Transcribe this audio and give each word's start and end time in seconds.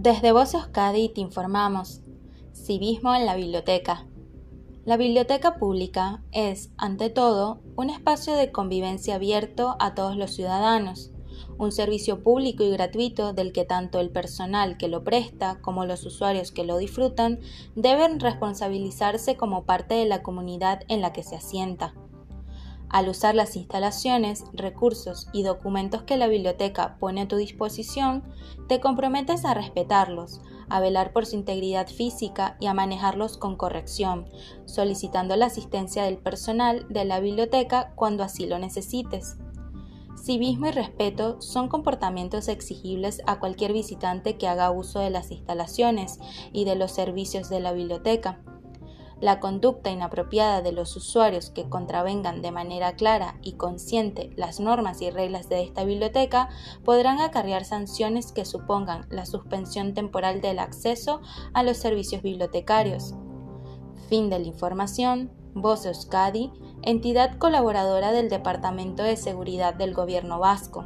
Desde 0.00 0.30
Voz 0.30 0.54
Euskadi 0.54 1.08
te 1.08 1.20
informamos. 1.20 2.02
Civismo 2.52 3.16
en 3.16 3.26
la 3.26 3.34
biblioteca. 3.34 4.06
La 4.84 4.96
biblioteca 4.96 5.56
pública 5.56 6.22
es, 6.30 6.70
ante 6.76 7.10
todo, 7.10 7.62
un 7.74 7.90
espacio 7.90 8.34
de 8.34 8.52
convivencia 8.52 9.16
abierto 9.16 9.74
a 9.80 9.96
todos 9.96 10.16
los 10.16 10.32
ciudadanos, 10.32 11.10
un 11.58 11.72
servicio 11.72 12.22
público 12.22 12.62
y 12.62 12.70
gratuito 12.70 13.32
del 13.32 13.52
que 13.52 13.64
tanto 13.64 13.98
el 13.98 14.10
personal 14.10 14.76
que 14.76 14.86
lo 14.86 15.02
presta 15.02 15.60
como 15.62 15.84
los 15.84 16.06
usuarios 16.06 16.52
que 16.52 16.62
lo 16.62 16.78
disfrutan 16.78 17.40
deben 17.74 18.20
responsabilizarse 18.20 19.36
como 19.36 19.64
parte 19.64 19.96
de 19.96 20.06
la 20.06 20.22
comunidad 20.22 20.82
en 20.86 21.00
la 21.00 21.12
que 21.12 21.24
se 21.24 21.34
asienta. 21.34 21.92
Al 22.90 23.08
usar 23.08 23.34
las 23.34 23.54
instalaciones, 23.56 24.44
recursos 24.54 25.28
y 25.32 25.42
documentos 25.42 26.02
que 26.02 26.16
la 26.16 26.26
biblioteca 26.26 26.96
pone 26.98 27.22
a 27.22 27.28
tu 27.28 27.36
disposición, 27.36 28.24
te 28.66 28.80
comprometes 28.80 29.44
a 29.44 29.52
respetarlos, 29.52 30.40
a 30.70 30.80
velar 30.80 31.12
por 31.12 31.26
su 31.26 31.36
integridad 31.36 31.88
física 31.88 32.56
y 32.60 32.66
a 32.66 32.74
manejarlos 32.74 33.36
con 33.36 33.56
corrección, 33.56 34.26
solicitando 34.64 35.36
la 35.36 35.46
asistencia 35.46 36.04
del 36.04 36.16
personal 36.16 36.86
de 36.88 37.04
la 37.04 37.20
biblioteca 37.20 37.92
cuando 37.94 38.24
así 38.24 38.46
lo 38.46 38.58
necesites. 38.58 39.36
Civismo 40.16 40.66
y 40.66 40.72
respeto 40.72 41.40
son 41.40 41.68
comportamientos 41.68 42.48
exigibles 42.48 43.22
a 43.26 43.38
cualquier 43.38 43.72
visitante 43.72 44.36
que 44.36 44.48
haga 44.48 44.70
uso 44.70 45.00
de 45.00 45.10
las 45.10 45.30
instalaciones 45.30 46.18
y 46.52 46.64
de 46.64 46.74
los 46.74 46.90
servicios 46.90 47.48
de 47.50 47.60
la 47.60 47.72
biblioteca 47.72 48.40
la 49.20 49.40
conducta 49.40 49.90
inapropiada 49.90 50.62
de 50.62 50.72
los 50.72 50.96
usuarios 50.96 51.50
que 51.50 51.68
contravengan 51.68 52.42
de 52.42 52.52
manera 52.52 52.94
clara 52.94 53.36
y 53.42 53.54
consciente 53.54 54.30
las 54.36 54.60
normas 54.60 55.02
y 55.02 55.10
reglas 55.10 55.48
de 55.48 55.62
esta 55.62 55.84
biblioteca 55.84 56.48
podrán 56.84 57.20
acarrear 57.20 57.64
sanciones 57.64 58.32
que 58.32 58.44
supongan 58.44 59.06
la 59.10 59.26
suspensión 59.26 59.94
temporal 59.94 60.40
del 60.40 60.58
acceso 60.58 61.20
a 61.52 61.62
los 61.62 61.76
servicios 61.76 62.22
bibliotecarios. 62.22 63.14
Fin 64.08 64.30
de 64.30 64.38
la 64.38 64.46
información. 64.46 65.32
Voz 65.54 65.86
Euskadi, 65.86 66.52
entidad 66.82 67.36
colaboradora 67.38 68.12
del 68.12 68.28
Departamento 68.28 69.02
de 69.02 69.16
Seguridad 69.16 69.74
del 69.74 69.92
Gobierno 69.92 70.38
Vasco. 70.38 70.84